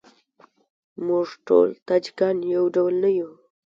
موږ 1.07 1.27
ټول 1.47 1.67
تاجیکان 1.87 2.35
یو 2.55 2.65
ډول 2.75 2.93
نه 3.03 3.09
یوو. 3.17 3.35